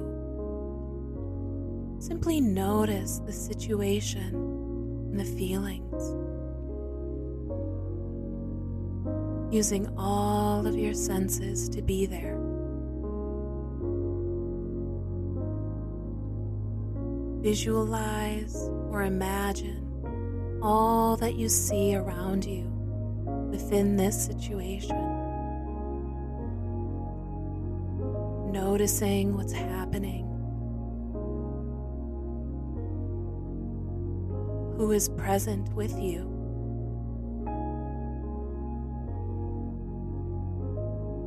simply 1.99 2.41
notice 2.41 3.19
the 3.27 3.33
situation 3.33 4.55
and 5.15 5.21
the 5.21 5.39
feelings. 5.39 6.03
Using 9.55 9.89
all 9.97 10.67
of 10.67 10.77
your 10.77 10.95
senses 10.95 11.69
to 11.69 11.83
be 11.83 12.07
there. 12.07 12.37
Visualize 17.41 18.57
or 18.91 19.03
imagine 19.03 20.59
all 20.61 21.17
that 21.19 21.35
you 21.35 21.49
see 21.49 21.95
around 21.95 22.45
you 22.45 22.65
within 23.51 23.97
this 23.97 24.27
situation. 24.27 24.97
Noticing 28.51 29.37
what's 29.37 29.53
happening. 29.53 30.34
Who 34.85 34.93
is 34.93 35.09
present 35.09 35.73
with 35.73 35.99
you. 35.99 36.31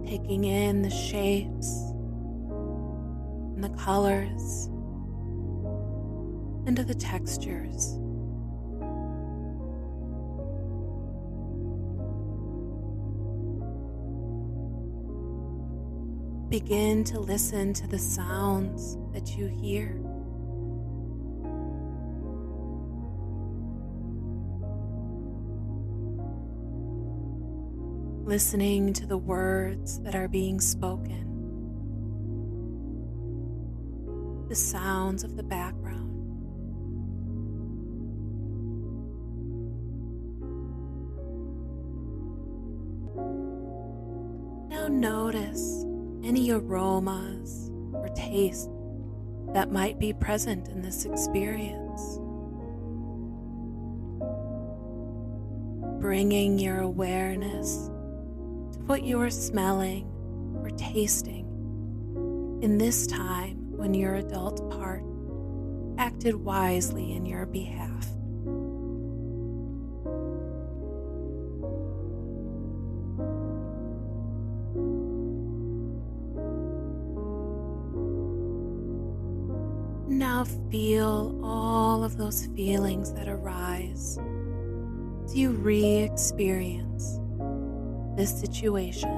Taking 0.06 0.44
in 0.44 0.84
the 0.84 0.92
shapes 0.92 1.68
and 3.56 3.64
the 3.64 3.70
colors 3.70 4.68
and 6.68 6.78
the 6.78 6.94
textures. 6.94 7.96
Begin 16.50 17.04
to 17.06 17.20
listen 17.20 17.74
to 17.74 17.88
the 17.88 17.98
sounds 17.98 19.00
that 19.14 19.36
you 19.36 19.48
hear. 19.48 20.07
Listening 28.28 28.92
to 28.92 29.06
the 29.06 29.18
words 29.18 30.02
that 30.02 30.14
are 30.14 30.28
being 30.28 30.60
spoken, 30.60 31.24
the 34.50 34.56
sounds 34.56 35.24
of 35.24 35.38
the 35.38 35.44
background. 35.44 36.12
Now 44.70 44.90
notice 44.90 45.86
any 46.22 46.52
aromas 46.52 47.72
or 47.94 48.10
tastes 48.14 48.68
that 49.54 49.72
might 49.72 50.00
be 50.00 50.12
present 50.12 50.68
in 50.68 50.82
this 50.82 51.06
experience. 51.06 52.20
Bringing 56.02 56.60
your 56.60 56.80
awareness 56.80 57.90
what 58.88 59.04
you 59.04 59.20
are 59.20 59.30
smelling 59.30 60.06
or 60.64 60.70
tasting 60.78 61.46
in 62.64 62.78
this 62.78 63.06
time 63.06 63.58
when 63.76 63.94
your 63.94 64.16
adult 64.16 64.72
part 64.72 65.04
acted 65.98 66.34
wisely 66.36 67.12
in 67.12 67.26
your 67.26 67.46
behalf. 67.46 68.08
Now 80.08 80.46
feel 80.72 81.38
all 81.44 82.06
of 82.06 82.16
those 82.16 82.46
feelings 82.56 83.12
that 83.14 83.28
arise 83.28 84.18
as 85.26 85.36
you 85.36 85.52
re 85.52 85.84
experience 85.98 87.20
this 88.18 88.38
situation. 88.38 89.10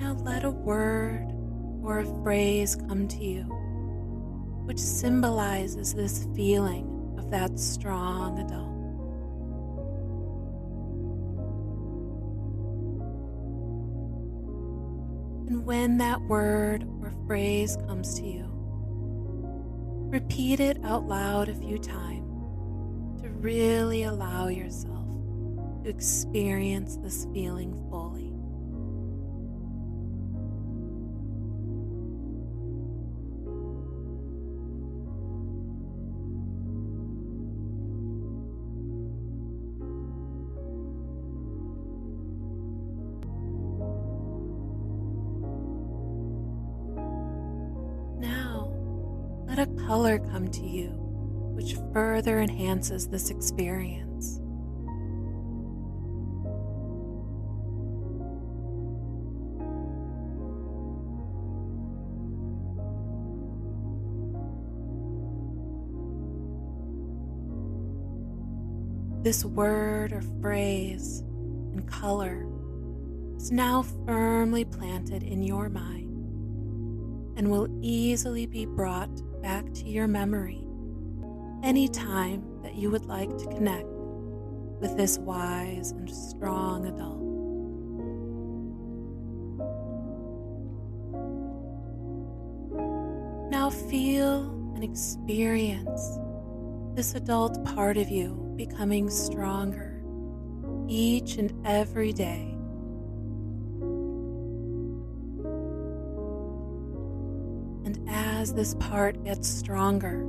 Now 0.00 0.14
let 0.24 0.44
a 0.44 0.50
word 0.50 1.28
or 1.82 2.00
a 2.00 2.22
phrase 2.22 2.74
come 2.74 3.06
to 3.08 3.24
you 3.24 3.66
which 4.66 4.78
symbolizes 4.78 5.94
this 5.94 6.26
feeling 6.34 7.14
of 7.18 7.30
that 7.30 7.58
strong 7.58 8.40
adult. 8.40 8.75
And 15.46 15.64
when 15.64 15.98
that 15.98 16.20
word 16.22 16.84
or 17.02 17.12
phrase 17.26 17.76
comes 17.86 18.14
to 18.18 18.26
you, 18.26 18.46
repeat 20.10 20.60
it 20.60 20.78
out 20.84 21.06
loud 21.06 21.48
a 21.48 21.54
few 21.54 21.78
times 21.78 23.22
to 23.22 23.28
really 23.30 24.02
allow 24.02 24.48
yourself 24.48 25.06
to 25.84 25.88
experience 25.88 26.96
this 26.96 27.26
feeling 27.32 27.72
fully. 27.90 28.05
A 50.16 50.18
color 50.18 50.32
come 50.32 50.48
to 50.48 50.66
you 50.66 50.88
which 51.54 51.76
further 51.92 52.40
enhances 52.40 53.08
this 53.08 53.30
experience. 53.30 54.40
This 69.22 69.44
word 69.44 70.12
or 70.12 70.22
phrase 70.40 71.20
and 71.72 71.86
color 71.88 72.46
is 73.36 73.50
now 73.50 73.82
firmly 74.06 74.64
planted 74.64 75.22
in 75.22 75.42
your 75.42 75.68
mind 75.68 76.12
and 77.36 77.50
will 77.50 77.68
easily 77.82 78.46
be 78.46 78.66
brought 78.66 79.10
back 79.46 79.72
to 79.72 79.88
your 79.88 80.08
memory 80.08 80.66
any 81.62 81.86
time 81.86 82.42
that 82.64 82.74
you 82.74 82.90
would 82.90 83.06
like 83.06 83.28
to 83.38 83.46
connect 83.46 83.86
with 84.80 84.96
this 84.96 85.18
wise 85.18 85.92
and 85.92 86.10
strong 86.10 86.84
adult. 86.86 87.22
Now 93.52 93.70
feel 93.70 94.50
and 94.74 94.82
experience 94.82 96.18
this 96.96 97.14
adult 97.14 97.64
part 97.64 97.96
of 97.98 98.08
you 98.08 98.52
becoming 98.56 99.08
stronger 99.08 100.02
each 100.88 101.36
and 101.36 101.64
every 101.64 102.12
day. 102.12 102.55
As 108.46 108.54
this 108.54 108.74
part 108.74 109.24
gets 109.24 109.48
stronger, 109.48 110.20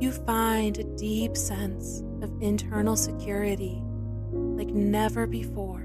you 0.00 0.12
find 0.12 0.78
a 0.78 0.84
deep 0.96 1.36
sense 1.36 2.04
of 2.22 2.30
internal 2.40 2.94
security 2.94 3.82
like 4.30 4.68
never 4.68 5.26
before. 5.26 5.82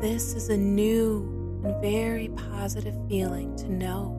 This 0.00 0.34
is 0.34 0.48
a 0.48 0.56
new 0.56 1.60
and 1.64 1.82
very 1.82 2.28
positive 2.28 2.94
feeling 3.08 3.56
to 3.56 3.68
know 3.72 4.14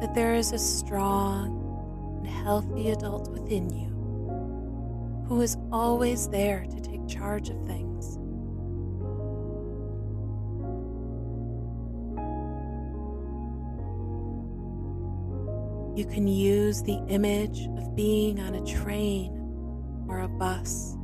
that 0.00 0.12
there 0.12 0.34
is 0.34 0.50
a 0.50 0.58
strong 0.58 2.18
and 2.18 2.26
healthy 2.26 2.90
adult 2.90 3.30
within 3.30 3.70
you 3.70 3.87
who 5.28 5.42
is 5.42 5.58
always 5.70 6.28
there 6.28 6.64
to 6.70 6.80
take 6.80 7.06
charge 7.06 7.50
of 7.50 7.66
things. 7.66 8.16
You 15.98 16.06
can 16.06 16.26
use 16.26 16.82
the 16.82 17.02
image 17.08 17.66
of 17.76 17.94
being 17.94 18.40
on 18.40 18.54
a 18.54 18.64
train 18.64 19.34
or 20.08 20.20
a 20.20 20.28
bus. 20.28 20.96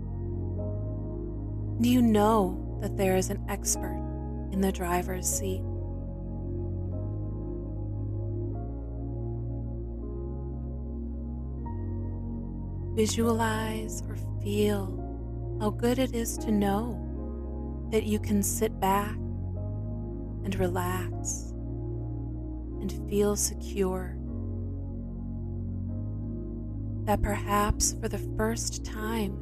Do 1.83 1.91
you 1.91 2.01
know 2.01 2.79
that 2.81 2.97
there 2.97 3.17
is 3.17 3.29
an 3.29 3.45
expert 3.49 4.01
in 4.53 4.61
the 4.61 4.73
driver's 4.73 5.29
seat? 5.29 5.63
Visualize 12.95 14.03
or 14.09 14.17
feel 14.43 15.59
how 15.61 15.71
good 15.71 15.99
it 15.99 16.15
is 16.15 16.39
to 16.39 16.53
know 16.53 17.89
that 17.91 18.05
you 18.05 18.19
can 18.19 18.43
sit 18.43 18.79
back 18.81 19.17
and 20.45 20.55
relax 20.57 21.53
and 22.81 22.93
feel 23.09 23.35
secure 23.35 24.17
that 27.05 27.21
perhaps 27.21 27.95
for 28.01 28.09
the 28.09 28.19
first 28.37 28.85
time 28.85 29.33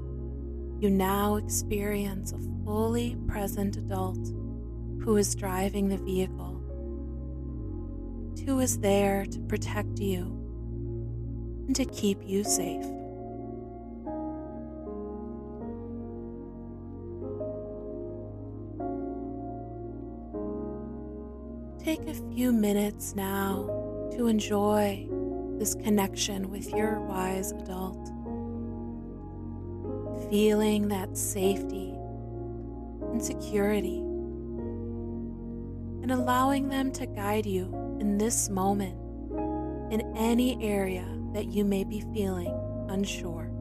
you 0.81 0.91
now 0.91 1.37
experience 1.37 2.33
a 2.33 2.65
fully 2.65 3.17
present 3.29 3.77
adult 3.77 4.19
who 5.03 5.17
is 5.17 5.35
driving 5.35 5.89
the 5.89 5.97
vehicle, 5.99 6.61
who 8.45 8.59
is 8.61 8.79
there 8.79 9.25
to 9.27 9.39
protect 9.41 9.99
you 10.01 10.23
and 11.67 11.77
to 11.77 11.85
keep 11.85 12.19
you 12.25 12.43
safe. 12.43 12.85
Take 21.93 22.09
a 22.09 22.15
few 22.35 22.53
minutes 22.55 23.15
now 23.15 23.67
to 24.17 24.27
enjoy 24.27 25.07
this 25.59 25.75
connection 25.75 26.49
with 26.51 26.71
your 26.71 27.01
wise 27.01 27.53
adult. 27.53 28.09
Feeling 30.31 30.89
that 30.89 31.19
safety 31.19 31.95
and 33.11 33.23
security, 33.23 33.99
and 36.01 36.11
allowing 36.11 36.71
them 36.71 36.93
to 36.93 37.05
guide 37.05 37.45
you 37.45 37.65
in 38.01 38.17
this 38.17 38.49
moment 38.49 38.97
in 39.93 40.01
any 40.17 40.65
area 40.65 41.05
that 41.35 41.49
you 41.49 41.63
may 41.63 41.85
be 41.85 42.01
feeling 42.15 42.59
unsure. 42.89 43.52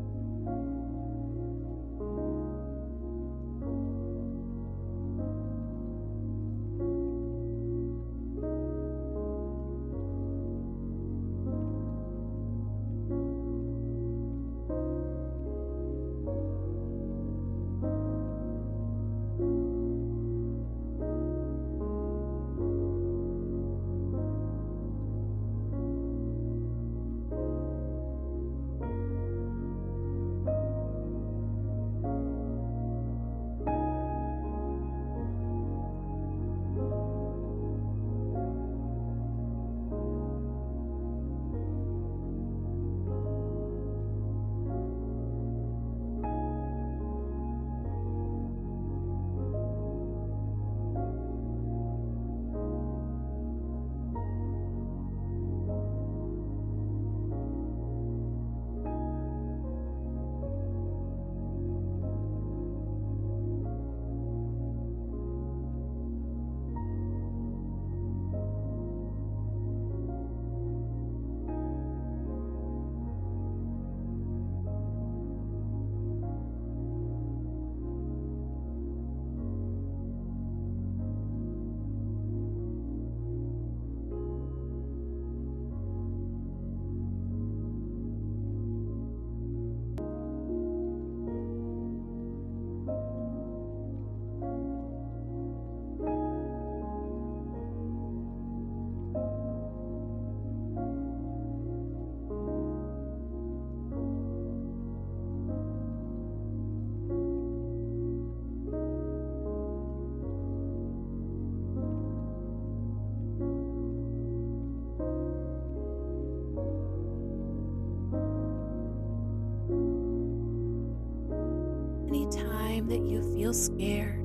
Feel 123.42 123.54
scared 123.54 124.20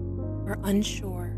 or 0.44 0.58
unsure, 0.64 1.36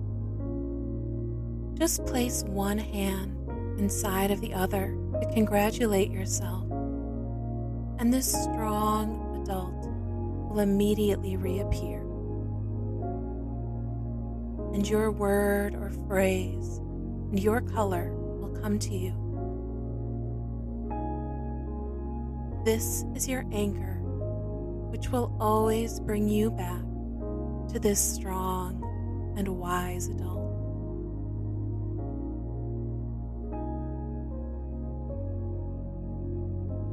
just 1.75 2.05
place 2.07 2.43
one 2.45 2.79
hand 2.79 3.37
inside 3.79 4.31
of 4.31 4.41
the 4.41 4.53
other 4.53 4.97
to 5.21 5.31
congratulate 5.33 6.11
yourself. 6.11 6.64
And 8.01 8.12
this 8.12 8.33
strong 8.33 9.41
adult 9.43 9.87
will 10.51 10.59
immediately 10.59 11.37
reappear. 11.37 12.01
And 14.75 14.88
your 14.88 15.11
word 15.11 15.75
or 15.75 15.91
phrase 16.09 16.79
and 17.31 17.41
your 17.41 17.61
color 17.61 18.12
will 18.12 18.61
come 18.61 18.79
to 18.81 18.95
you. 18.95 19.14
This 22.64 23.05
is 23.14 23.29
your 23.29 23.45
anchor, 23.53 24.01
which 24.91 25.11
will 25.11 25.33
always 25.38 26.01
bring 26.01 26.29
you 26.29 26.51
back 26.51 26.83
to 27.68 27.78
this 27.78 28.00
strong 28.00 28.83
and 29.37 29.48
wise 29.48 30.09
adult. 30.09 30.38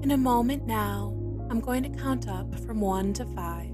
In 0.04 0.12
a 0.12 0.18
moment 0.18 0.68
now, 0.68 1.14
I'm 1.50 1.60
going 1.60 1.84
to 1.84 1.90
count 1.90 2.28
up 2.28 2.60
from 2.60 2.80
one 2.80 3.14
to 3.14 3.26
five, 3.26 3.70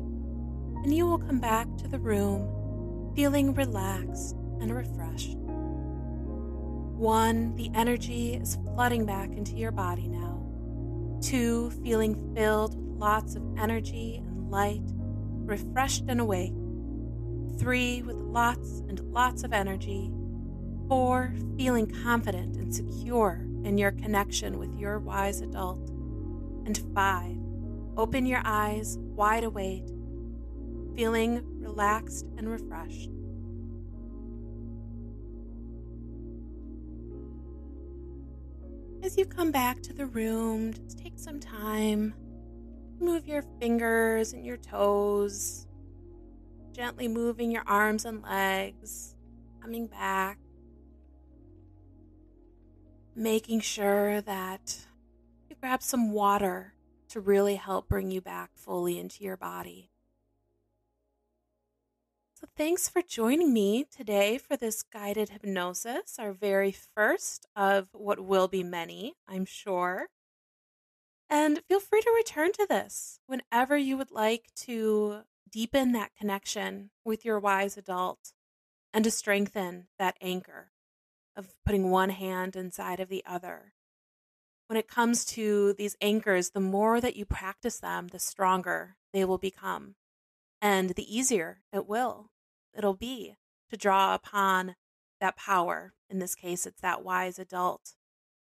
and 0.84 0.96
you 0.96 1.06
will 1.06 1.18
come 1.18 1.40
back 1.40 1.68
to 1.78 1.88
the 1.88 2.00
room 2.00 3.14
feeling 3.16 3.54
relaxed 3.54 4.36
and 4.62 4.74
refreshed. 4.74 5.38
One, 7.02 7.56
the 7.56 7.72
energy 7.74 8.36
is 8.36 8.58
flooding 8.64 9.06
back 9.06 9.32
into 9.32 9.56
your 9.56 9.72
body 9.72 10.08
now. 10.08 10.38
Two, 11.22 11.72
feeling 11.84 12.34
filled 12.36 12.76
with 12.76 12.98
lots 13.00 13.36
of 13.36 13.44
energy 13.58 14.22
and 14.26 14.52
light, 14.52 14.84
refreshed 15.46 16.06
and 16.08 16.22
awake. 16.22 16.54
Three, 17.62 18.02
with 18.02 18.16
lots 18.16 18.80
and 18.90 19.00
lots 19.14 19.44
of 19.44 19.54
energy. 19.54 20.12
Four, 20.88 21.36
feeling 21.58 21.86
confident 21.86 22.58
and 22.58 22.74
secure 22.74 23.46
in 23.64 23.78
your 23.78 23.92
connection 23.92 24.58
with 24.58 24.74
your 24.74 24.98
wise 24.98 25.42
adult. 25.42 25.92
And 26.66 26.76
five, 26.96 27.38
open 27.96 28.26
your 28.26 28.42
eyes 28.44 28.98
wide 28.98 29.44
awake, 29.44 29.86
feeling 30.96 31.44
relaxed 31.62 32.26
and 32.36 32.50
refreshed. 32.50 33.12
As 39.04 39.20
you 39.20 39.28
come 39.28 39.52
back 39.52 39.84
to 39.84 39.94
the 39.94 40.08
room, 40.08 40.74
just 40.74 40.98
take 40.98 41.20
some 41.20 41.40
time. 41.40 42.16
Move 43.00 43.28
your 43.28 43.44
fingers 43.60 44.34
and 44.34 44.44
your 44.44 44.58
toes, 44.58 45.68
gently 46.72 47.08
moving 47.08 47.52
your 47.52 47.64
arms 47.68 48.06
and 48.06 48.22
legs, 48.24 49.16
coming 49.62 49.88
back, 49.88 50.38
making 53.16 53.60
sure 53.60 54.22
that 54.22 54.88
you 55.50 55.56
grab 55.60 55.84
some 55.84 56.12
water 56.12 56.74
to 57.10 57.20
really 57.20 57.56
help 57.56 57.90
bring 57.90 58.10
you 58.10 58.22
back 58.22 58.52
fully 58.56 58.98
into 58.98 59.24
your 59.24 59.38
body. 59.38 59.92
So, 62.34 62.48
thanks 62.58 62.90
for 62.90 63.04
joining 63.04 63.54
me 63.54 63.86
today 63.96 64.40
for 64.40 64.58
this 64.58 64.82
guided 64.82 65.30
hypnosis, 65.30 66.18
our 66.18 66.34
very 66.34 66.72
first 66.72 67.46
of 67.56 67.90
what 67.92 68.20
will 68.20 68.48
be 68.48 68.64
many, 68.64 69.14
I'm 69.28 69.46
sure. 69.46 70.08
And 71.30 71.62
feel 71.70 71.80
free 71.80 72.02
to 72.02 72.14
return 72.18 72.52
to 72.54 72.66
this 72.68 73.20
whenever 73.28 73.78
you 73.78 73.96
would 73.96 74.12
like 74.12 74.50
to 74.62 75.22
deepen 75.52 75.92
that 75.92 76.16
connection 76.18 76.92
with 77.04 77.26
your 77.26 77.40
wise 77.40 77.78
adult 77.78 78.34
and 78.94 79.04
to 79.04 79.12
strengthen 79.12 79.88
that 79.98 80.18
anchor 80.22 80.72
of 81.36 81.54
putting 81.66 81.90
one 81.90 82.10
hand 82.10 82.56
inside 82.56 83.00
of 83.00 83.10
the 83.10 83.24
other. 83.26 83.74
When 84.68 84.78
it 84.78 84.88
comes 84.88 85.26
to 85.26 85.74
these 85.74 85.98
anchors, 86.02 86.52
the 86.52 86.60
more 86.60 87.02
that 87.02 87.16
you 87.16 87.26
practice 87.26 87.80
them, 87.80 88.08
the 88.08 88.20
stronger 88.20 88.96
they 89.14 89.26
will 89.26 89.38
become 89.38 89.96
and 90.62 90.92
the 90.92 91.18
easier 91.18 91.62
it 91.74 91.88
will 91.88 92.30
it'll 92.78 92.94
be 92.94 93.36
to 93.70 93.78
draw 93.78 94.14
upon 94.14 94.76
that 95.20 95.36
power. 95.36 95.94
In 96.10 96.20
this 96.20 96.36
case, 96.36 96.66
it's 96.66 96.82
that 96.82 97.04
wise 97.04 97.40
adult. 97.40 97.96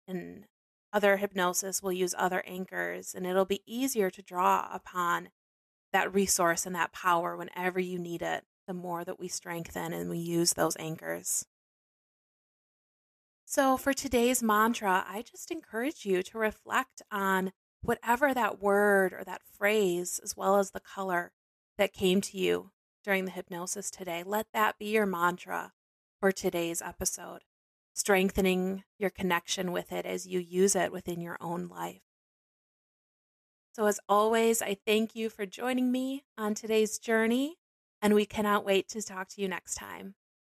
And 0.07 0.45
other 0.91 1.17
hypnosis 1.17 1.81
will 1.81 1.91
use 1.91 2.15
other 2.17 2.43
anchors, 2.45 3.13
and 3.15 3.25
it'll 3.25 3.45
be 3.45 3.61
easier 3.65 4.09
to 4.09 4.21
draw 4.21 4.69
upon 4.71 5.29
that 5.93 6.13
resource 6.13 6.65
and 6.65 6.75
that 6.75 6.91
power 6.91 7.37
whenever 7.37 7.79
you 7.79 7.97
need 7.97 8.21
it, 8.21 8.43
the 8.67 8.73
more 8.73 9.05
that 9.05 9.19
we 9.19 9.27
strengthen 9.27 9.93
and 9.93 10.09
we 10.09 10.17
use 10.17 10.53
those 10.53 10.75
anchors. 10.77 11.45
So, 13.45 13.77
for 13.77 13.93
today's 13.93 14.41
mantra, 14.41 15.05
I 15.07 15.21
just 15.21 15.51
encourage 15.51 16.05
you 16.05 16.23
to 16.23 16.37
reflect 16.39 17.01
on 17.11 17.51
whatever 17.81 18.33
that 18.33 18.61
word 18.61 19.13
or 19.13 19.23
that 19.25 19.43
phrase, 19.43 20.19
as 20.23 20.35
well 20.35 20.57
as 20.57 20.71
the 20.71 20.79
color 20.79 21.31
that 21.77 21.93
came 21.93 22.21
to 22.21 22.37
you 22.37 22.71
during 23.03 23.25
the 23.25 23.31
hypnosis 23.31 23.91
today. 23.91 24.23
Let 24.25 24.47
that 24.53 24.79
be 24.79 24.85
your 24.85 25.05
mantra 25.05 25.73
for 26.19 26.31
today's 26.31 26.81
episode, 26.81 27.41
strengthening 27.93 28.85
your 28.97 29.09
connection 29.09 29.71
with 29.71 29.91
it 29.91 30.05
as 30.05 30.25
you 30.25 30.39
use 30.39 30.75
it 30.75 30.91
within 30.91 31.21
your 31.21 31.37
own 31.39 31.67
life. 31.67 32.01
So, 33.75 33.87
as 33.87 33.99
always, 34.07 34.61
I 34.61 34.77
thank 34.85 35.15
you 35.15 35.31
for 35.31 35.47
joining 35.47 35.91
me 35.91 36.25
on 36.37 36.53
today's 36.53 36.99
journey, 36.99 37.57
and 38.03 38.13
we 38.13 38.23
cannot 38.23 38.63
wait 38.63 38.87
to 38.89 39.01
talk 39.01 39.29
to 39.29 39.41
you 39.41 39.47
next 39.47 39.73
time. 39.73 40.13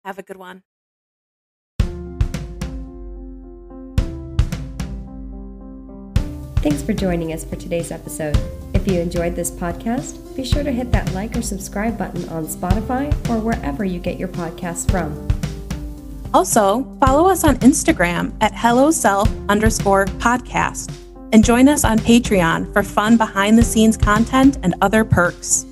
Have 0.04 0.18
a 0.18 0.24
good 0.24 0.38
one. 0.38 0.64
Thanks 6.64 6.82
for 6.82 6.94
joining 6.94 7.34
us 7.34 7.46
for 7.46 7.56
today's 7.56 7.92
episode. 7.92 8.36
If 8.74 8.88
you 8.88 9.00
enjoyed 9.00 9.36
this 9.36 9.52
podcast, 9.52 10.36
be 10.36 10.44
sure 10.44 10.64
to 10.64 10.72
hit 10.72 10.92
that 10.92 11.14
like 11.14 11.38
or 11.38 11.44
subscribe 11.44 12.00
button 12.00 12.28
on 12.30 12.48
Spotify 12.48 13.14
or 13.30 13.38
wherever 13.38 13.86
you 13.86 14.00
get 14.00 14.18
your 14.18 14.30
podcasts 14.30 14.90
from. 14.90 15.28
Also, 16.34 16.84
follow 17.00 17.30
us 17.30 17.44
on 17.44 17.58
Instagram 17.58 18.34
at 18.42 18.54
HelloSelf 18.54 19.48
underscore 19.50 20.06
podcast 20.06 21.03
and 21.34 21.44
join 21.44 21.68
us 21.68 21.84
on 21.84 22.00
Patreon 22.00 22.72
for 22.72 22.84
fun 22.84 23.18
behind 23.18 23.58
the 23.58 23.64
scenes 23.64 23.98
content 23.98 24.60
and 24.64 24.76
other 24.82 25.04
perks. 25.04 25.66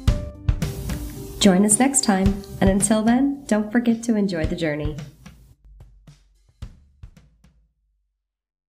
Join 1.39 1.65
us 1.65 1.79
next 1.79 2.03
time, 2.03 2.43
and 2.59 2.69
until 2.69 3.01
then, 3.01 3.45
don't 3.45 3.71
forget 3.71 4.03
to 4.03 4.15
enjoy 4.15 4.45
the 4.45 4.55
journey. 4.55 4.97